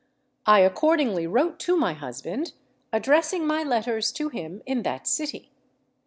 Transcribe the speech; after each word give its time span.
I 0.47 0.61
accordingly 0.61 1.27
wrote 1.27 1.59
to 1.59 1.77
my 1.77 1.93
husband, 1.93 2.53
addressing 2.91 3.45
my 3.45 3.61
letters 3.61 4.11
to 4.13 4.29
him 4.29 4.63
in 4.65 4.81
that 4.81 5.05
city. 5.05 5.51